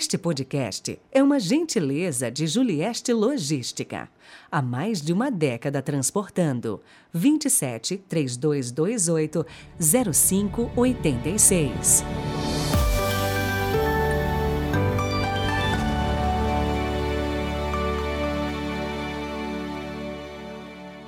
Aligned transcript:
Este 0.00 0.16
podcast 0.16 0.98
é 1.12 1.22
uma 1.22 1.38
gentileza 1.38 2.30
de 2.30 2.46
Julieste 2.46 3.12
Logística. 3.12 4.08
Há 4.50 4.62
mais 4.62 5.02
de 5.02 5.12
uma 5.12 5.30
década 5.30 5.82
transportando. 5.82 6.80
27 7.12 7.98
3228 8.08 9.44
0586. 9.78 12.02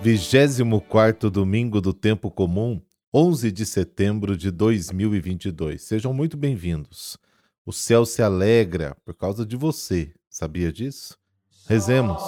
Vigésimo 0.02 0.82
quarto 0.82 1.30
domingo 1.30 1.80
do 1.80 1.95
tempo 1.95 2.30
comum, 2.30 2.79
11 3.14 3.50
de 3.50 3.64
setembro 3.64 4.36
de 4.36 4.50
2022. 4.50 5.80
Sejam 5.80 6.12
muito 6.12 6.36
bem-vindos. 6.36 7.16
O 7.64 7.72
céu 7.72 8.04
se 8.04 8.22
alegra 8.22 8.96
por 9.04 9.14
causa 9.14 9.46
de 9.46 9.56
você. 9.56 10.12
Sabia 10.29 10.72
disso? 10.72 11.16
Rezemos. 11.68 12.22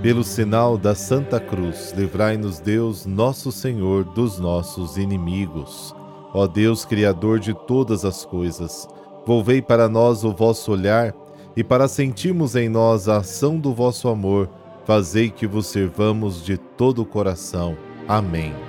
Pelo 0.00 0.22
sinal 0.22 0.78
da 0.78 0.94
Santa 0.94 1.40
Cruz, 1.40 1.92
livrai-nos 1.96 2.60
Deus, 2.60 3.04
nosso 3.04 3.50
Senhor, 3.50 4.04
dos 4.04 4.38
nossos 4.38 4.96
inimigos. 4.96 5.92
Ó 6.32 6.46
Deus, 6.46 6.84
Criador 6.84 7.40
de 7.40 7.52
todas 7.66 8.04
as 8.04 8.24
coisas, 8.24 8.86
volvei 9.26 9.60
para 9.60 9.88
nós 9.88 10.22
o 10.22 10.32
vosso 10.32 10.70
olhar 10.70 11.12
e 11.56 11.64
para 11.64 11.88
sentirmos 11.88 12.54
em 12.54 12.68
nós 12.68 13.08
a 13.08 13.16
ação 13.16 13.58
do 13.58 13.74
vosso 13.74 14.08
amor, 14.08 14.48
fazei 14.84 15.28
que 15.30 15.48
vos 15.48 15.66
servamos 15.66 16.44
de 16.44 16.56
todo 16.56 17.02
o 17.02 17.06
coração. 17.06 17.76
Amém. 18.06 18.67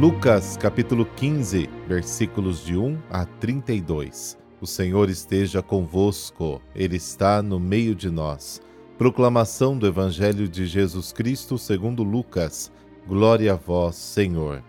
Lucas 0.00 0.56
capítulo 0.56 1.04
15, 1.04 1.68
versículos 1.86 2.64
de 2.64 2.74
1 2.74 2.98
a 3.10 3.26
32. 3.26 4.38
O 4.58 4.66
Senhor 4.66 5.10
esteja 5.10 5.60
convosco, 5.60 6.62
Ele 6.74 6.96
está 6.96 7.42
no 7.42 7.60
meio 7.60 7.94
de 7.94 8.08
nós. 8.08 8.62
Proclamação 8.96 9.76
do 9.76 9.86
Evangelho 9.86 10.48
de 10.48 10.64
Jesus 10.64 11.12
Cristo 11.12 11.58
segundo 11.58 12.02
Lucas. 12.02 12.72
Glória 13.06 13.52
a 13.52 13.56
vós, 13.56 13.94
Senhor. 13.94 14.64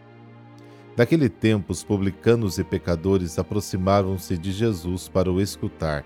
Naquele 0.97 1.29
tempo, 1.29 1.71
os 1.71 1.81
publicanos 1.81 2.59
e 2.59 2.63
pecadores 2.65 3.39
aproximavam-se 3.39 4.37
de 4.37 4.51
Jesus 4.51 5.07
para 5.07 5.31
o 5.31 5.39
escutar. 5.39 6.03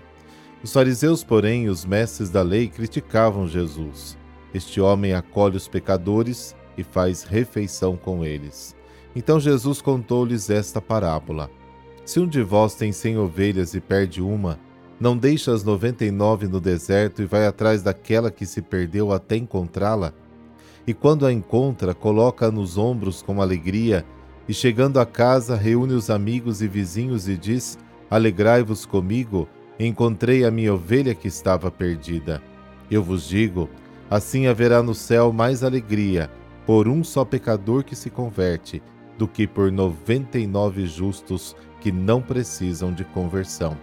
Os 0.62 0.72
fariseus, 0.72 1.24
porém, 1.24 1.68
os 1.68 1.84
mestres 1.84 2.30
da 2.30 2.42
lei 2.42 2.68
criticavam 2.68 3.48
Jesus. 3.48 4.16
Este 4.54 4.80
homem 4.80 5.14
acolhe 5.14 5.56
os 5.56 5.66
pecadores 5.66 6.54
e 6.78 6.84
faz 6.84 7.24
refeição 7.24 7.96
com 7.96 8.24
eles. 8.24 8.75
Então 9.16 9.40
Jesus 9.40 9.80
contou-lhes 9.80 10.50
esta 10.50 10.78
parábola: 10.78 11.50
Se 12.04 12.20
um 12.20 12.28
de 12.28 12.42
vós 12.42 12.74
tem 12.74 12.92
cem 12.92 13.16
ovelhas 13.16 13.72
e 13.72 13.80
perde 13.80 14.20
uma, 14.20 14.60
não 15.00 15.16
deixa 15.16 15.54
as 15.54 15.64
noventa 15.64 16.04
e 16.04 16.10
nove 16.10 16.46
no 16.46 16.60
deserto 16.60 17.22
e 17.22 17.24
vai 17.24 17.46
atrás 17.46 17.82
daquela 17.82 18.30
que 18.30 18.44
se 18.44 18.60
perdeu 18.60 19.10
até 19.10 19.36
encontrá-la? 19.36 20.12
E 20.86 20.92
quando 20.92 21.24
a 21.24 21.32
encontra, 21.32 21.94
coloca-a 21.94 22.50
nos 22.50 22.76
ombros 22.76 23.22
com 23.22 23.40
alegria, 23.40 24.04
e 24.46 24.52
chegando 24.52 25.00
a 25.00 25.06
casa, 25.06 25.56
reúne 25.56 25.94
os 25.94 26.10
amigos 26.10 26.60
e 26.60 26.68
vizinhos 26.68 27.26
e 27.26 27.38
diz: 27.38 27.78
Alegrai-vos 28.10 28.84
comigo, 28.84 29.48
encontrei 29.80 30.44
a 30.44 30.50
minha 30.50 30.74
ovelha 30.74 31.14
que 31.14 31.26
estava 31.26 31.70
perdida. 31.70 32.42
Eu 32.90 33.02
vos 33.02 33.26
digo: 33.26 33.66
assim 34.10 34.46
haverá 34.46 34.82
no 34.82 34.94
céu 34.94 35.32
mais 35.32 35.64
alegria 35.64 36.30
por 36.66 36.86
um 36.86 37.02
só 37.02 37.24
pecador 37.24 37.82
que 37.82 37.96
se 37.96 38.10
converte 38.10 38.82
do 39.18 39.26
que 39.26 39.46
por 39.46 39.72
noventa 39.72 40.38
e 40.38 40.46
nove 40.46 40.86
justos 40.86 41.56
que 41.80 41.90
não 41.92 42.20
precisam 42.20 42.92
de 42.92 43.04
conversão. 43.04 43.76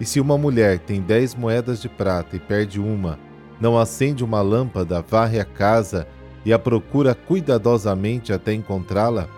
E 0.00 0.04
se 0.04 0.20
uma 0.20 0.36
mulher 0.36 0.78
tem 0.78 1.00
dez 1.00 1.34
moedas 1.34 1.80
de 1.80 1.88
prata 1.88 2.36
e 2.36 2.40
perde 2.40 2.80
uma, 2.80 3.18
não 3.60 3.78
acende 3.78 4.24
uma 4.24 4.40
lâmpada, 4.40 5.02
varre 5.02 5.38
a 5.38 5.44
casa 5.44 6.06
e 6.44 6.52
a 6.52 6.58
procura 6.58 7.14
cuidadosamente 7.14 8.32
até 8.32 8.52
encontrá-la? 8.52 9.28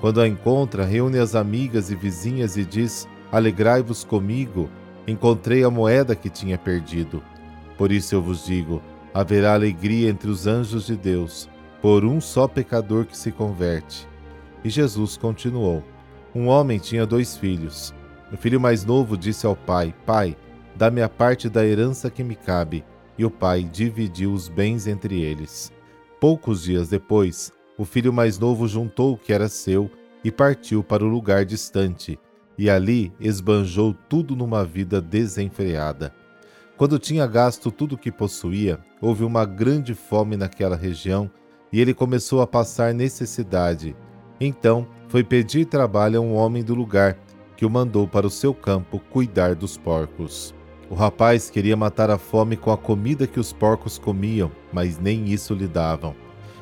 Quando 0.00 0.20
a 0.20 0.26
encontra, 0.26 0.84
reúne 0.84 1.18
as 1.18 1.36
amigas 1.36 1.90
e 1.90 1.94
vizinhas 1.94 2.56
e 2.56 2.64
diz: 2.64 3.06
Alegrai-vos 3.30 4.02
comigo, 4.02 4.68
encontrei 5.06 5.62
a 5.62 5.70
moeda 5.70 6.16
que 6.16 6.28
tinha 6.28 6.58
perdido. 6.58 7.22
Por 7.78 7.92
isso 7.92 8.14
eu 8.14 8.20
vos 8.20 8.44
digo: 8.44 8.82
haverá 9.14 9.54
alegria 9.54 10.10
entre 10.10 10.28
os 10.28 10.46
anjos 10.46 10.86
de 10.86 10.96
Deus, 10.96 11.48
por 11.80 12.04
um 12.04 12.20
só 12.20 12.48
pecador 12.48 13.04
que 13.04 13.16
se 13.16 13.30
converte. 13.30 14.08
E 14.64 14.70
Jesus 14.70 15.16
continuou: 15.16 15.82
Um 16.34 16.46
homem 16.46 16.78
tinha 16.78 17.04
dois 17.04 17.36
filhos. 17.36 17.92
O 18.32 18.36
filho 18.36 18.60
mais 18.60 18.84
novo 18.84 19.16
disse 19.16 19.46
ao 19.46 19.56
pai: 19.56 19.94
Pai, 20.06 20.36
dá-me 20.76 21.02
a 21.02 21.08
parte 21.08 21.48
da 21.48 21.66
herança 21.66 22.10
que 22.10 22.22
me 22.22 22.34
cabe. 22.34 22.84
E 23.18 23.24
o 23.24 23.30
pai 23.30 23.62
dividiu 23.62 24.32
os 24.32 24.48
bens 24.48 24.86
entre 24.86 25.20
eles. 25.20 25.72
Poucos 26.18 26.62
dias 26.62 26.88
depois, 26.88 27.52
o 27.76 27.84
filho 27.84 28.12
mais 28.12 28.38
novo 28.38 28.66
juntou 28.66 29.12
o 29.12 29.18
que 29.18 29.32
era 29.32 29.48
seu 29.48 29.90
e 30.24 30.30
partiu 30.30 30.82
para 30.82 31.04
o 31.04 31.08
lugar 31.08 31.44
distante, 31.44 32.18
e 32.56 32.70
ali 32.70 33.12
esbanjou 33.20 33.94
tudo 34.08 34.36
numa 34.36 34.64
vida 34.64 35.00
desenfreada. 35.00 36.14
Quando 36.76 36.98
tinha 36.98 37.26
gasto 37.26 37.70
tudo 37.70 37.96
o 37.96 37.98
que 37.98 38.10
possuía, 38.10 38.78
houve 39.00 39.24
uma 39.24 39.44
grande 39.44 39.94
fome 39.94 40.36
naquela 40.36 40.76
região 40.76 41.30
e 41.72 41.80
ele 41.80 41.92
começou 41.92 42.40
a 42.40 42.46
passar 42.46 42.94
necessidade 42.94 43.94
então 44.46 44.86
foi 45.08 45.22
pedir 45.22 45.66
trabalho 45.66 46.18
a 46.18 46.22
um 46.22 46.34
homem 46.34 46.62
do 46.62 46.74
lugar, 46.74 47.18
que 47.56 47.66
o 47.66 47.70
mandou 47.70 48.08
para 48.08 48.26
o 48.26 48.30
seu 48.30 48.54
campo 48.54 48.98
cuidar 48.98 49.54
dos 49.54 49.76
porcos. 49.76 50.54
O 50.90 50.94
rapaz 50.94 51.48
queria 51.48 51.76
matar 51.76 52.10
a 52.10 52.18
fome 52.18 52.56
com 52.56 52.70
a 52.70 52.76
comida 52.76 53.26
que 53.26 53.40
os 53.40 53.52
porcos 53.52 53.98
comiam, 53.98 54.50
mas 54.72 54.98
nem 54.98 55.26
isso 55.26 55.54
lhe 55.54 55.66
davam. 55.66 56.14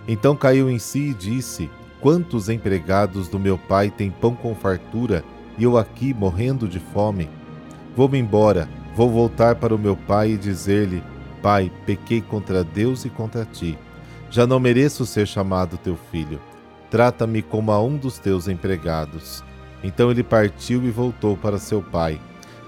Então 0.07 0.37
caiu 0.37 0.71
em 0.71 0.79
si 0.79 1.11
e 1.11 1.15
disse: 1.15 1.71
Quantos 2.01 2.49
empregados 2.49 3.29
do 3.29 3.39
meu 3.39 3.57
pai 3.57 3.91
têm 3.91 4.11
pão 4.11 4.35
com 4.35 4.55
fartura 4.55 5.25
e 5.59 5.65
eu 5.65 5.77
aqui 5.77 6.13
morrendo 6.15 6.69
de 6.69 6.79
fome? 6.79 7.29
Vou-me 7.97 8.19
embora, 8.19 8.69
vou 8.95 9.11
voltar 9.11 9.57
para 9.57 9.75
o 9.75 9.79
meu 9.79 9.97
pai 9.97 10.33
e 10.33 10.39
dizer-lhe: 10.39 11.03
Pai, 11.43 11.73
pequei 11.87 12.21
contra 12.21 12.63
Deus 12.63 13.05
e 13.05 13.11
contra 13.11 13.45
ti. 13.45 13.79
Já 14.31 14.47
não 14.47 14.61
mereço 14.61 15.07
ser 15.07 15.27
chamado 15.27 15.77
teu 15.77 15.97
filho. 16.11 16.41
Trata-me 16.91 17.41
como 17.41 17.71
a 17.71 17.81
um 17.81 17.97
dos 17.97 18.19
teus 18.19 18.49
empregados. 18.49 19.45
Então 19.83 20.11
ele 20.11 20.25
partiu 20.25 20.85
e 20.85 20.91
voltou 20.91 21.37
para 21.37 21.59
seu 21.59 21.81
pai. 21.81 22.21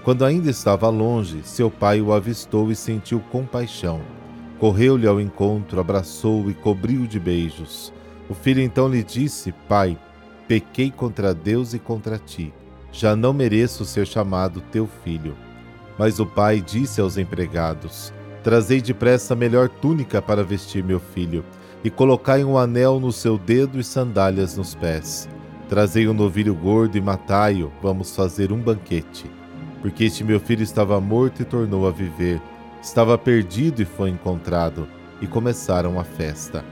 Quando 0.03 0.23
ainda 0.23 0.49
estava 0.49 0.89
longe, 0.89 1.41
seu 1.43 1.69
pai 1.69 2.01
o 2.01 2.13
avistou 2.13 2.71
e 2.71 2.75
sentiu 2.75 3.19
compaixão. 3.19 4.01
Correu-lhe 4.59 5.05
ao 5.05 5.19
encontro, 5.19 5.79
abraçou-o 5.79 6.49
e 6.49 6.53
cobriu-o 6.53 7.07
de 7.07 7.19
beijos. 7.19 7.93
O 8.29 8.33
filho 8.33 8.61
então 8.61 8.87
lhe 8.87 9.03
disse: 9.03 9.53
Pai, 9.67 9.97
pequei 10.47 10.89
contra 10.89 11.33
Deus 11.33 11.73
e 11.73 11.79
contra 11.79 12.17
ti. 12.17 12.53
Já 12.91 13.15
não 13.15 13.33
mereço 13.33 13.83
ser 13.83 14.07
chamado 14.07 14.61
teu 14.71 14.87
filho. 15.03 15.35
Mas 15.97 16.19
o 16.19 16.25
pai 16.25 16.61
disse 16.61 17.01
aos 17.01 17.17
empregados: 17.17 18.13
Trazei 18.41 18.81
depressa 18.81 19.33
a 19.33 19.37
melhor 19.37 19.67
túnica 19.67 20.21
para 20.21 20.43
vestir 20.43 20.83
meu 20.83 20.99
filho 20.99 21.43
e 21.83 21.89
colocai 21.89 22.43
um 22.43 22.57
anel 22.57 22.99
no 22.99 23.11
seu 23.11 23.37
dedo 23.37 23.79
e 23.79 23.83
sandálias 23.83 24.55
nos 24.55 24.73
pés. 24.73 25.27
Trazei 25.67 26.07
um 26.07 26.13
novilho 26.13 26.55
gordo 26.55 26.97
e 26.97 27.01
matai-o, 27.01 27.71
vamos 27.81 28.15
fazer 28.15 28.51
um 28.51 28.59
banquete. 28.59 29.29
Porque 29.81 30.05
este 30.05 30.23
meu 30.23 30.39
filho 30.39 30.63
estava 30.63 30.99
morto 31.01 31.41
e 31.41 31.45
tornou 31.45 31.87
a 31.87 31.91
viver, 31.91 32.41
estava 32.81 33.17
perdido 33.17 33.81
e 33.81 33.85
foi 33.85 34.09
encontrado, 34.09 34.87
e 35.19 35.27
começaram 35.27 35.99
a 35.99 36.03
festa. 36.03 36.63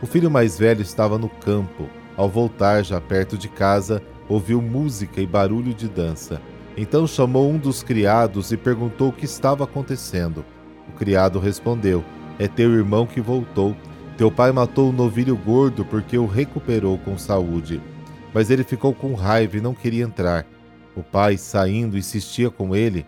O 0.00 0.06
filho 0.06 0.30
mais 0.30 0.58
velho 0.58 0.80
estava 0.80 1.18
no 1.18 1.28
campo. 1.28 1.88
Ao 2.16 2.28
voltar, 2.28 2.84
já 2.84 3.00
perto 3.00 3.36
de 3.36 3.48
casa, 3.48 4.02
ouviu 4.28 4.62
música 4.62 5.20
e 5.20 5.26
barulho 5.26 5.74
de 5.74 5.88
dança. 5.88 6.40
Então 6.76 7.06
chamou 7.06 7.50
um 7.50 7.58
dos 7.58 7.82
criados 7.82 8.52
e 8.52 8.56
perguntou 8.56 9.08
o 9.08 9.12
que 9.12 9.24
estava 9.24 9.64
acontecendo. 9.64 10.44
O 10.88 10.92
criado 10.92 11.38
respondeu: 11.38 12.04
É 12.38 12.46
teu 12.46 12.72
irmão 12.72 13.06
que 13.06 13.20
voltou 13.20 13.76
teu 14.18 14.32
pai 14.32 14.50
matou 14.50 14.90
o 14.90 14.92
novilho 14.92 15.36
gordo 15.36 15.84
porque 15.84 16.18
o 16.18 16.26
recuperou 16.26 16.98
com 16.98 17.16
saúde. 17.16 17.80
Mas 18.34 18.50
ele 18.50 18.64
ficou 18.64 18.92
com 18.92 19.14
raiva 19.14 19.56
e 19.56 19.60
não 19.60 19.72
queria 19.72 20.02
entrar. 20.02 20.44
O 20.96 21.04
pai, 21.04 21.38
saindo, 21.38 21.96
insistia 21.96 22.50
com 22.50 22.74
ele. 22.74 23.06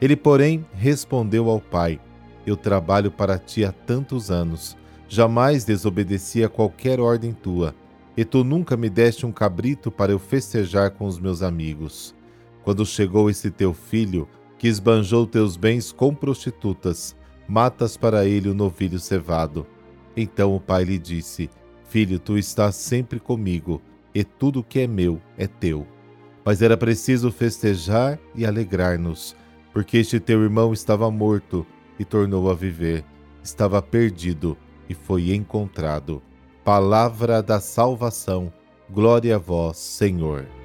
Ele, 0.00 0.16
porém, 0.16 0.66
respondeu 0.74 1.48
ao 1.48 1.60
pai: 1.60 2.00
Eu 2.44 2.56
trabalho 2.56 3.08
para 3.08 3.38
ti 3.38 3.64
há 3.64 3.70
tantos 3.70 4.32
anos. 4.32 4.76
Jamais 5.08 5.64
desobedeci 5.64 6.42
a 6.42 6.48
qualquer 6.48 6.98
ordem 6.98 7.32
tua. 7.32 7.72
E 8.16 8.24
tu 8.24 8.42
nunca 8.42 8.76
me 8.76 8.90
deste 8.90 9.24
um 9.24 9.30
cabrito 9.30 9.92
para 9.92 10.10
eu 10.10 10.18
festejar 10.18 10.90
com 10.90 11.06
os 11.06 11.20
meus 11.20 11.40
amigos. 11.40 12.16
Quando 12.64 12.84
chegou 12.84 13.30
esse 13.30 13.48
teu 13.48 13.72
filho, 13.72 14.28
que 14.58 14.66
esbanjou 14.66 15.24
teus 15.24 15.56
bens 15.56 15.92
com 15.92 16.12
prostitutas, 16.12 17.14
matas 17.46 17.96
para 17.96 18.26
ele 18.26 18.48
o 18.48 18.54
novilho 18.54 18.98
cevado. 18.98 19.64
Então 20.20 20.52
o 20.56 20.58
pai 20.58 20.82
lhe 20.82 20.98
disse: 20.98 21.48
Filho, 21.88 22.18
tu 22.18 22.36
estás 22.36 22.74
sempre 22.74 23.20
comigo, 23.20 23.80
e 24.12 24.24
tudo 24.24 24.64
que 24.64 24.80
é 24.80 24.86
meu 24.88 25.22
é 25.36 25.46
teu. 25.46 25.86
Mas 26.44 26.60
era 26.60 26.76
preciso 26.76 27.30
festejar 27.30 28.18
e 28.34 28.44
alegrar-nos, 28.44 29.36
porque 29.72 29.98
este 29.98 30.18
teu 30.18 30.42
irmão 30.42 30.72
estava 30.72 31.08
morto 31.08 31.64
e 32.00 32.04
tornou 32.04 32.50
a 32.50 32.54
viver, 32.54 33.04
estava 33.44 33.80
perdido 33.80 34.56
e 34.88 34.94
foi 34.94 35.32
encontrado. 35.32 36.20
Palavra 36.64 37.40
da 37.40 37.60
salvação. 37.60 38.52
Glória 38.90 39.36
a 39.36 39.38
vós, 39.38 39.76
Senhor. 39.76 40.57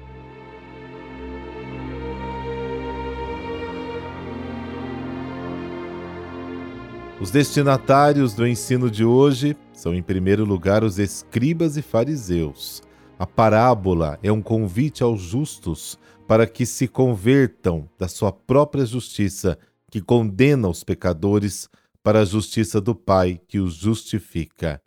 Os 7.24 7.30
destinatários 7.30 8.34
do 8.34 8.46
ensino 8.46 8.90
de 8.90 9.02
hoje 9.02 9.56
são, 9.72 9.94
em 9.94 10.02
primeiro 10.02 10.44
lugar, 10.44 10.84
os 10.84 10.98
escribas 10.98 11.74
e 11.78 11.80
fariseus. 11.80 12.82
A 13.18 13.26
parábola 13.26 14.18
é 14.22 14.30
um 14.30 14.42
convite 14.42 15.02
aos 15.02 15.22
justos 15.22 15.98
para 16.28 16.46
que 16.46 16.66
se 16.66 16.86
convertam 16.86 17.88
da 17.98 18.08
sua 18.08 18.30
própria 18.30 18.84
justiça, 18.84 19.58
que 19.90 20.02
condena 20.02 20.68
os 20.68 20.84
pecadores, 20.84 21.66
para 22.02 22.20
a 22.20 22.24
justiça 22.26 22.78
do 22.78 22.94
Pai, 22.94 23.40
que 23.48 23.58
os 23.58 23.72
justifica. 23.72 24.78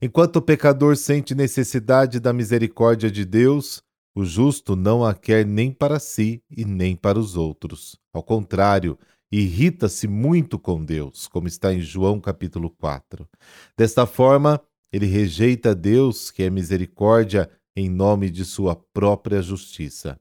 Enquanto 0.00 0.36
o 0.36 0.42
pecador 0.42 0.96
sente 0.96 1.34
necessidade 1.34 2.20
da 2.20 2.32
misericórdia 2.32 3.10
de 3.10 3.24
Deus, 3.24 3.82
o 4.14 4.24
justo 4.24 4.76
não 4.76 5.04
a 5.04 5.12
quer 5.12 5.44
nem 5.44 5.72
para 5.72 5.98
si 5.98 6.40
e 6.48 6.64
nem 6.64 6.94
para 6.94 7.18
os 7.18 7.36
outros. 7.36 7.98
Ao 8.12 8.22
contrário, 8.22 8.96
irrita-se 9.30 10.06
muito 10.06 10.58
com 10.58 10.84
Deus, 10.84 11.26
como 11.26 11.48
está 11.48 11.72
em 11.72 11.80
João 11.80 12.20
capítulo 12.20 12.70
4. 12.70 13.28
Desta 13.76 14.06
forma, 14.06 14.60
ele 14.92 15.06
rejeita 15.06 15.74
Deus, 15.74 16.30
que 16.30 16.42
é 16.42 16.50
misericórdia, 16.50 17.50
em 17.76 17.88
nome 17.88 18.30
de 18.30 18.44
sua 18.44 18.76
própria 18.76 19.42
justiça. 19.42 20.18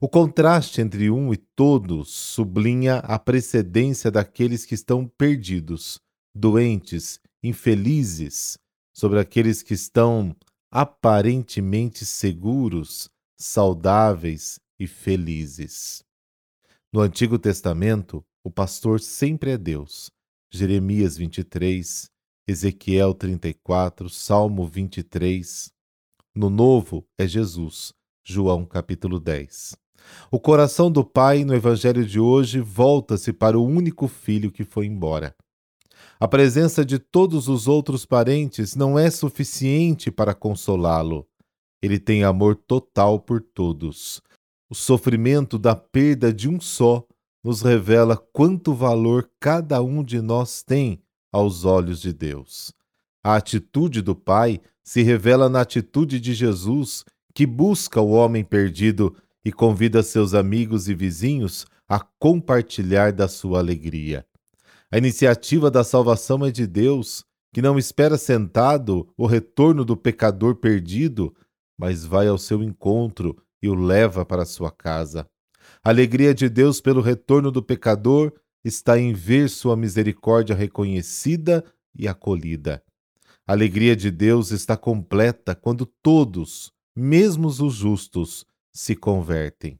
O 0.00 0.08
contraste 0.08 0.80
entre 0.80 1.10
um 1.10 1.32
e 1.32 1.36
todos 1.36 2.10
sublinha 2.10 2.96
a 2.98 3.18
precedência 3.18 4.10
daqueles 4.10 4.66
que 4.66 4.74
estão 4.74 5.06
perdidos, 5.06 6.00
doentes, 6.34 7.20
infelizes, 7.42 8.58
sobre 8.92 9.18
aqueles 9.18 9.62
que 9.62 9.74
estão 9.74 10.36
aparentemente 10.70 12.04
seguros, 12.04 13.08
saudáveis 13.38 14.58
e 14.78 14.86
felizes. 14.86 16.02
No 16.92 17.00
Antigo 17.00 17.38
Testamento, 17.38 18.24
o 18.44 18.50
pastor 18.50 19.00
sempre 19.00 19.52
é 19.52 19.58
Deus. 19.58 20.10
Jeremias 20.50 21.16
23, 21.16 22.10
Ezequiel 22.46 23.14
34, 23.14 24.08
Salmo 24.10 24.66
23. 24.66 25.70
No 26.34 26.50
Novo 26.50 27.06
é 27.16 27.26
Jesus. 27.26 27.92
João 28.24 28.64
capítulo 28.64 29.20
10. 29.20 29.76
O 30.28 30.40
coração 30.40 30.90
do 30.90 31.04
pai 31.04 31.44
no 31.44 31.54
evangelho 31.54 32.04
de 32.04 32.18
hoje 32.18 32.58
volta-se 32.58 33.32
para 33.32 33.56
o 33.56 33.64
único 33.64 34.08
filho 34.08 34.50
que 34.50 34.64
foi 34.64 34.86
embora. 34.86 35.36
A 36.18 36.26
presença 36.26 36.84
de 36.84 36.98
todos 36.98 37.46
os 37.46 37.68
outros 37.68 38.04
parentes 38.04 38.74
não 38.74 38.98
é 38.98 39.08
suficiente 39.08 40.10
para 40.10 40.34
consolá-lo. 40.34 41.28
Ele 41.80 41.98
tem 41.98 42.24
amor 42.24 42.56
total 42.56 43.20
por 43.20 43.40
todos. 43.40 44.20
O 44.68 44.74
sofrimento 44.74 45.58
da 45.58 45.76
perda 45.76 46.32
de 46.32 46.48
um 46.48 46.60
só 46.60 47.06
nos 47.42 47.62
revela 47.62 48.16
quanto 48.16 48.74
valor 48.74 49.28
cada 49.40 49.82
um 49.82 50.04
de 50.04 50.20
nós 50.20 50.62
tem 50.62 51.02
aos 51.32 51.64
olhos 51.64 52.00
de 52.00 52.12
Deus. 52.12 52.72
A 53.24 53.36
atitude 53.36 54.02
do 54.02 54.14
Pai 54.14 54.60
se 54.82 55.02
revela 55.02 55.48
na 55.48 55.60
atitude 55.60 56.20
de 56.20 56.34
Jesus, 56.34 57.04
que 57.34 57.46
busca 57.46 58.00
o 58.00 58.10
homem 58.10 58.44
perdido 58.44 59.16
e 59.44 59.52
convida 59.52 60.02
seus 60.02 60.34
amigos 60.34 60.88
e 60.88 60.94
vizinhos 60.94 61.66
a 61.88 62.00
compartilhar 62.18 63.12
da 63.12 63.28
sua 63.28 63.58
alegria. 63.58 64.26
A 64.90 64.98
iniciativa 64.98 65.70
da 65.70 65.82
salvação 65.82 66.44
é 66.44 66.50
de 66.50 66.66
Deus, 66.66 67.24
que 67.52 67.62
não 67.62 67.78
espera 67.78 68.16
sentado 68.16 69.08
o 69.16 69.26
retorno 69.26 69.84
do 69.84 69.96
pecador 69.96 70.56
perdido, 70.56 71.34
mas 71.78 72.04
vai 72.04 72.28
ao 72.28 72.38
seu 72.38 72.62
encontro 72.62 73.36
e 73.62 73.68
o 73.68 73.74
leva 73.74 74.24
para 74.24 74.44
sua 74.44 74.70
casa. 74.70 75.26
A 75.84 75.90
alegria 75.90 76.32
de 76.32 76.48
Deus 76.48 76.80
pelo 76.80 77.00
retorno 77.00 77.50
do 77.50 77.60
pecador 77.60 78.32
está 78.64 78.96
em 79.00 79.12
ver 79.12 79.50
sua 79.50 79.76
misericórdia 79.76 80.54
reconhecida 80.54 81.64
e 81.92 82.06
acolhida. 82.06 82.80
A 83.44 83.50
alegria 83.50 83.96
de 83.96 84.08
Deus 84.08 84.52
está 84.52 84.76
completa 84.76 85.56
quando 85.56 85.84
todos, 85.84 86.72
mesmo 86.94 87.48
os 87.48 87.74
justos, 87.74 88.46
se 88.72 88.94
convertem. 88.94 89.76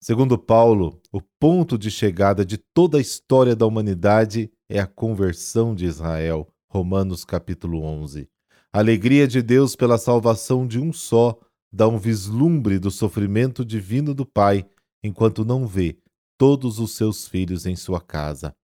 Segundo 0.00 0.38
Paulo, 0.38 1.00
o 1.10 1.20
ponto 1.20 1.76
de 1.76 1.90
chegada 1.90 2.44
de 2.44 2.56
toda 2.56 2.98
a 2.98 3.00
história 3.00 3.56
da 3.56 3.66
humanidade 3.66 4.52
é 4.68 4.78
a 4.78 4.86
conversão 4.86 5.74
de 5.74 5.84
Israel. 5.84 6.46
Romanos 6.68 7.24
capítulo 7.24 7.82
11. 7.82 8.28
A 8.72 8.78
alegria 8.78 9.26
de 9.26 9.42
Deus 9.42 9.74
pela 9.74 9.98
salvação 9.98 10.64
de 10.64 10.78
um 10.78 10.92
só 10.92 11.36
dá 11.72 11.88
um 11.88 11.98
vislumbre 11.98 12.78
do 12.78 12.88
sofrimento 12.88 13.64
divino 13.64 14.14
do 14.14 14.24
Pai 14.24 14.64
enquanto 15.04 15.44
não 15.44 15.66
vê 15.66 15.98
todos 16.38 16.78
os 16.78 16.92
seus 16.92 17.28
filhos 17.28 17.66
em 17.66 17.76
sua 17.76 18.00
casa. 18.00 18.56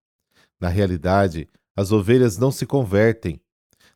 Na 0.58 0.68
realidade, 0.68 1.46
as 1.76 1.92
ovelhas 1.92 2.38
não 2.38 2.50
se 2.50 2.64
convertem. 2.64 3.38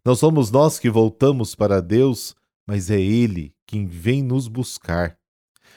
Não 0.04 0.14
somos 0.14 0.50
nós 0.50 0.78
que 0.78 0.90
voltamos 0.90 1.54
para 1.54 1.80
Deus, 1.80 2.36
mas 2.66 2.90
é 2.90 3.00
Ele 3.00 3.54
quem 3.66 3.86
vem 3.86 4.22
nos 4.22 4.46
buscar. 4.46 5.18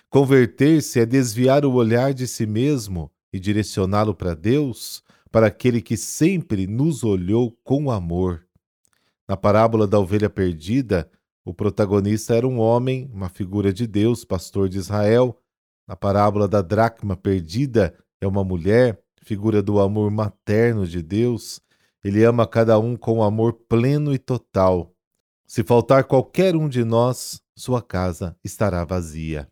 Converter-se 0.10 1.00
é 1.00 1.06
desviar 1.06 1.66
o 1.66 1.74
olhar 1.74 2.14
de 2.14 2.28
si 2.28 2.46
mesmo 2.46 3.10
e 3.32 3.40
direcioná-lo 3.40 4.14
para 4.14 4.36
Deus, 4.36 5.02
para 5.32 5.48
aquele 5.48 5.82
que 5.82 5.96
sempre 5.96 6.68
nos 6.68 7.04
olhou 7.04 7.58
com 7.64 7.90
amor. 7.90 8.46
Na 9.28 9.38
parábola 9.38 9.88
da 9.88 10.00
ovelha 10.00 10.30
perdida, 10.30 11.10
o 11.46 11.54
protagonista 11.54 12.36
era 12.36 12.48
um 12.48 12.60
homem, 12.60 13.10
uma 13.14 13.30
figura 13.30 13.72
de 13.72 13.88
Deus, 13.88 14.26
pastor 14.26 14.68
de 14.68 14.78
Israel, 14.78 15.38
na 15.88 15.96
parábola 15.96 16.48
da 16.48 16.62
dracma 16.62 17.16
perdida, 17.16 17.98
é 18.20 18.28
uma 18.28 18.44
mulher, 18.44 19.02
figura 19.22 19.62
do 19.62 19.80
amor 19.80 20.12
materno 20.12 20.86
de 20.86 21.02
Deus. 21.02 21.62
Ele 22.04 22.24
ama 22.24 22.48
cada 22.48 22.78
um 22.80 22.96
com 22.96 23.24
amor 23.24 23.54
pleno 23.54 24.14
e 24.14 24.18
total. 24.18 24.94
Se 25.46 25.64
faltar 25.64 26.04
qualquer 26.04 26.56
um 26.56 26.68
de 26.68 26.84
nós, 26.84 27.42
sua 27.56 27.82
casa 27.82 28.36
estará 28.44 28.84
vazia. 28.84 29.48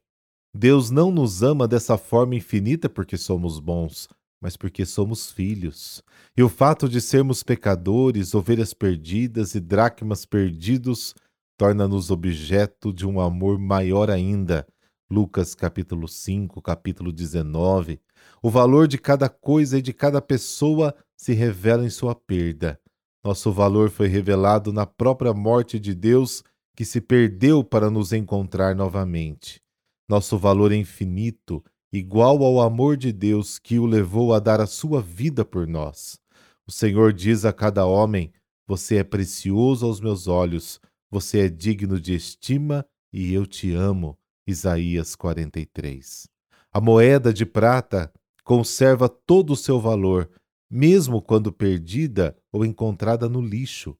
Deus 0.53 0.89
não 0.89 1.11
nos 1.11 1.43
ama 1.43 1.67
dessa 1.67 1.97
forma 1.97 2.35
infinita 2.35 2.89
porque 2.89 3.17
somos 3.17 3.59
bons, 3.59 4.07
mas 4.41 4.55
porque 4.55 4.85
somos 4.85 5.31
filhos. 5.31 6.01
E 6.37 6.43
o 6.43 6.49
fato 6.49 6.87
de 6.87 7.01
sermos 7.01 7.43
pecadores, 7.43 8.33
ovelhas 8.33 8.73
perdidas 8.73 9.55
e 9.55 9.59
dracmas 9.59 10.25
perdidos, 10.25 11.13
torna-nos 11.57 12.11
objeto 12.11 12.93
de 12.93 13.05
um 13.05 13.19
amor 13.19 13.57
maior 13.59 14.09
ainda, 14.09 14.65
Lucas 15.09 15.53
capítulo 15.53 16.07
5, 16.07 16.59
capítulo 16.63 17.11
19, 17.11 18.01
o 18.41 18.49
valor 18.49 18.87
de 18.87 18.97
cada 18.97 19.29
coisa 19.29 19.77
e 19.77 19.81
de 19.81 19.93
cada 19.93 20.19
pessoa 20.19 20.95
se 21.15 21.31
revela 21.33 21.85
em 21.85 21.91
sua 21.91 22.15
perda. 22.15 22.79
Nosso 23.23 23.51
valor 23.51 23.91
foi 23.91 24.07
revelado 24.07 24.73
na 24.73 24.85
própria 24.85 25.31
morte 25.31 25.79
de 25.79 25.93
Deus, 25.93 26.43
que 26.75 26.83
se 26.83 26.99
perdeu 26.99 27.63
para 27.63 27.89
nos 27.89 28.13
encontrar 28.13 28.75
novamente. 28.75 29.61
Nosso 30.09 30.39
valor 30.39 30.71
é 30.71 30.75
infinito, 30.75 31.63
igual 31.93 32.43
ao 32.43 32.59
amor 32.59 32.97
de 32.97 33.11
Deus 33.11 33.59
que 33.59 33.77
o 33.77 33.85
levou 33.85 34.33
a 34.33 34.39
dar 34.39 34.59
a 34.59 34.67
sua 34.67 35.01
vida 35.01 35.45
por 35.45 35.67
nós. 35.67 36.19
O 36.67 36.71
Senhor 36.71 37.13
diz 37.13 37.45
a 37.45 37.53
cada 37.53 37.85
homem: 37.85 38.33
Você 38.67 38.97
é 38.97 39.03
precioso 39.03 39.85
aos 39.85 40.01
meus 40.01 40.27
olhos, 40.27 40.79
você 41.11 41.41
é 41.41 41.49
digno 41.49 42.01
de 42.01 42.15
estima 42.15 42.83
e 43.13 43.31
eu 43.33 43.45
te 43.45 43.71
amo. 43.71 44.17
Isaías 44.47 45.15
43. 45.15 46.27
A 46.71 46.79
moeda 46.79 47.33
de 47.33 47.45
prata 47.45 48.11
conserva 48.43 49.09
todo 49.09 49.53
o 49.53 49.55
seu 49.55 49.79
valor, 49.79 50.29
mesmo 50.69 51.21
quando 51.21 51.51
perdida 51.51 52.37
ou 52.51 52.63
encontrada 52.63 53.27
no 53.27 53.41
lixo. 53.41 53.97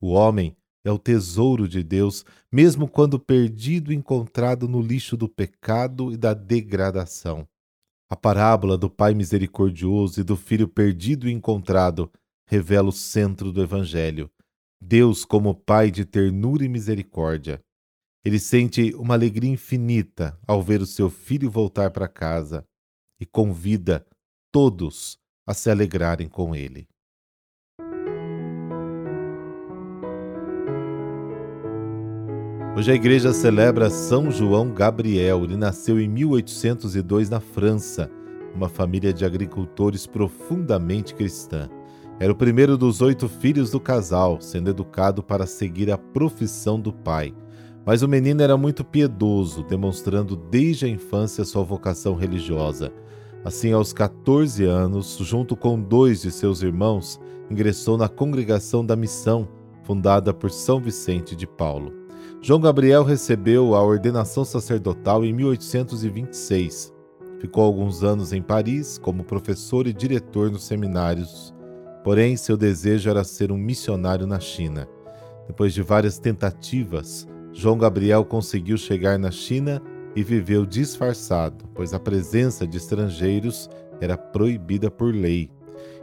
O 0.00 0.10
homem 0.10 0.56
é 0.84 0.92
o 0.92 0.98
tesouro 0.98 1.66
de 1.66 1.82
Deus, 1.82 2.24
mesmo 2.52 2.88
quando 2.88 3.18
perdido 3.18 3.92
e 3.92 3.96
encontrado 3.96 4.68
no 4.68 4.80
lixo 4.80 5.16
do 5.16 5.28
pecado 5.28 6.12
e 6.12 6.16
da 6.16 6.34
degradação. 6.34 7.46
A 8.08 8.16
parábola 8.16 8.78
do 8.78 8.88
Pai 8.88 9.12
misericordioso 9.12 10.20
e 10.20 10.24
do 10.24 10.36
Filho 10.36 10.68
perdido 10.68 11.28
e 11.28 11.32
encontrado 11.32 12.10
revela 12.46 12.88
o 12.88 12.92
centro 12.92 13.52
do 13.52 13.62
Evangelho. 13.62 14.30
Deus 14.80 15.24
como 15.24 15.54
Pai 15.54 15.90
de 15.90 16.04
ternura 16.04 16.64
e 16.64 16.68
misericórdia. 16.68 17.60
Ele 18.22 18.38
sente 18.38 18.94
uma 18.96 19.14
alegria 19.14 19.50
infinita 19.50 20.38
ao 20.46 20.62
ver 20.62 20.82
o 20.82 20.86
seu 20.86 21.08
filho 21.08 21.50
voltar 21.50 21.90
para 21.90 22.06
casa 22.06 22.66
e 23.18 23.24
convida 23.24 24.04
todos 24.52 25.18
a 25.46 25.54
se 25.54 25.70
alegrarem 25.70 26.28
com 26.28 26.54
ele. 26.54 26.86
Hoje 32.76 32.92
a 32.92 32.94
igreja 32.94 33.32
celebra 33.32 33.88
São 33.88 34.30
João 34.30 34.72
Gabriel. 34.72 35.44
Ele 35.44 35.56
nasceu 35.56 35.98
em 35.98 36.08
1802 36.08 37.30
na 37.30 37.40
França, 37.40 38.10
uma 38.54 38.68
família 38.68 39.14
de 39.14 39.24
agricultores 39.24 40.06
profundamente 40.06 41.14
cristã. 41.14 41.70
Era 42.18 42.32
o 42.32 42.36
primeiro 42.36 42.76
dos 42.76 43.00
oito 43.00 43.30
filhos 43.30 43.70
do 43.70 43.80
casal, 43.80 44.42
sendo 44.42 44.68
educado 44.68 45.22
para 45.22 45.46
seguir 45.46 45.90
a 45.90 45.96
profissão 45.96 46.78
do 46.78 46.92
pai. 46.92 47.34
Mas 47.90 48.02
o 48.02 48.08
menino 48.08 48.40
era 48.40 48.56
muito 48.56 48.84
piedoso, 48.84 49.64
demonstrando 49.64 50.36
desde 50.36 50.86
a 50.86 50.88
infância 50.88 51.44
sua 51.44 51.64
vocação 51.64 52.14
religiosa. 52.14 52.92
Assim, 53.44 53.72
aos 53.72 53.92
14 53.92 54.64
anos, 54.64 55.18
junto 55.20 55.56
com 55.56 55.76
dois 55.76 56.22
de 56.22 56.30
seus 56.30 56.62
irmãos, 56.62 57.20
ingressou 57.50 57.98
na 57.98 58.08
Congregação 58.08 58.86
da 58.86 58.94
Missão, 58.94 59.48
fundada 59.82 60.32
por 60.32 60.52
São 60.52 60.80
Vicente 60.80 61.34
de 61.34 61.48
Paulo. 61.48 61.92
João 62.40 62.60
Gabriel 62.60 63.02
recebeu 63.02 63.74
a 63.74 63.82
ordenação 63.82 64.44
sacerdotal 64.44 65.24
em 65.24 65.32
1826. 65.32 66.94
Ficou 67.40 67.64
alguns 67.64 68.04
anos 68.04 68.32
em 68.32 68.40
Paris 68.40 68.98
como 68.98 69.24
professor 69.24 69.88
e 69.88 69.92
diretor 69.92 70.48
nos 70.48 70.62
seminários. 70.62 71.52
Porém, 72.04 72.36
seu 72.36 72.56
desejo 72.56 73.10
era 73.10 73.24
ser 73.24 73.50
um 73.50 73.58
missionário 73.58 74.28
na 74.28 74.38
China. 74.38 74.88
Depois 75.48 75.74
de 75.74 75.82
várias 75.82 76.20
tentativas, 76.20 77.26
João 77.52 77.76
Gabriel 77.78 78.24
conseguiu 78.24 78.76
chegar 78.76 79.18
na 79.18 79.30
China 79.30 79.82
e 80.14 80.22
viveu 80.22 80.66
disfarçado, 80.66 81.64
pois 81.74 81.92
a 81.94 81.98
presença 81.98 82.66
de 82.66 82.76
estrangeiros 82.76 83.68
era 84.00 84.16
proibida 84.16 84.90
por 84.90 85.14
lei. 85.14 85.50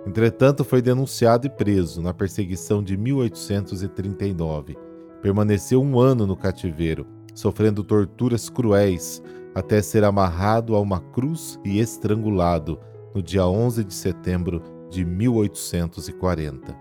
Entretanto, 0.05 0.63
foi 0.63 0.81
denunciado 0.81 1.47
e 1.47 1.49
preso 1.49 2.01
na 2.01 2.13
perseguição 2.13 2.83
de 2.83 2.95
1839 2.95 4.87
Permaneceu 5.21 5.81
um 5.81 5.99
ano 5.99 6.27
no 6.27 6.35
cativeiro, 6.35 7.05
sofrendo 7.33 7.83
torturas 7.83 8.49
cruéis, 8.49 9.21
até 9.55 9.81
ser 9.81 10.03
amarrado 10.03 10.75
a 10.75 10.79
uma 10.79 10.99
cruz 10.99 11.59
e 11.65 11.79
estrangulado 11.79 12.79
no 13.13 13.21
dia 13.21 13.45
11 13.45 13.83
de 13.83 13.93
setembro 13.93 14.61
de 14.89 15.03
1840. 15.03 16.75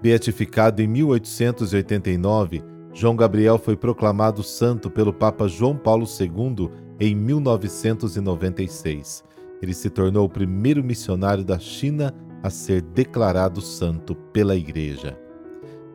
Beatificado 0.00 0.80
em 0.80 0.88
1889, 0.88 2.62
João 2.92 3.16
Gabriel 3.16 3.58
foi 3.58 3.76
proclamado 3.76 4.42
santo 4.42 4.90
pelo 4.90 5.12
Papa 5.12 5.48
João 5.48 5.76
Paulo 5.76 6.06
II 6.06 6.70
em 7.00 7.14
1996. 7.14 9.24
Ele 9.62 9.72
se 9.72 9.88
tornou 9.88 10.26
o 10.26 10.28
primeiro 10.28 10.84
missionário 10.84 11.44
da 11.44 11.58
China 11.58 12.14
a 12.42 12.50
ser 12.50 12.82
declarado 12.82 13.60
santo 13.60 14.14
pela 14.14 14.56
Igreja. 14.56 15.18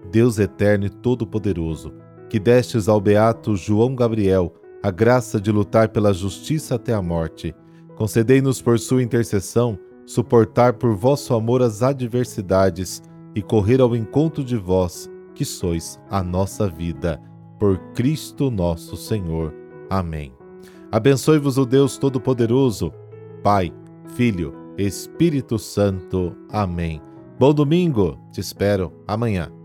Deus 0.10 0.40
eterno 0.40 0.86
e 0.86 0.90
todo-poderoso, 0.90 1.94
que 2.30 2.40
destes 2.40 2.88
ao 2.88 3.00
beato 3.00 3.56
João 3.56 3.96
Gabriel 3.96 4.54
a 4.82 4.90
graça 4.90 5.40
de 5.40 5.52
lutar 5.52 5.90
pela 5.90 6.14
justiça 6.14 6.76
até 6.76 6.94
a 6.94 7.02
morte, 7.02 7.54
concedei-nos 7.96 8.62
por 8.62 8.80
sua 8.80 9.04
intercessão 9.04 9.78
suportar 10.06 10.74
por 10.74 10.96
vosso 10.96 11.36
amor 11.36 11.62
as 11.62 11.84
adversidades 11.84 13.04
e 13.36 13.42
correr 13.42 13.82
ao 13.82 13.96
encontro 13.96 14.44
de 14.44 14.56
vós, 14.56 15.10
que 15.38 15.46
sois 15.46 16.00
a 16.10 16.24
nossa 16.24 16.68
vida. 16.68 17.22
Por 17.60 17.78
Cristo 17.94 18.50
nosso 18.50 18.98
Senhor. 18.98 19.54
Amém. 19.90 20.34
Abençoe-vos 20.92 21.58
o 21.58 21.66
Deus 21.66 21.98
Todo-Poderoso, 21.98 22.92
Pai, 23.44 23.72
Filho, 24.16 24.54
Espírito 24.78 25.60
Santo. 25.60 26.36
Amém. 26.50 27.02
Bom 27.40 27.54
domingo, 27.54 28.18
te 28.32 28.42
espero 28.42 28.92
amanhã. 29.08 29.57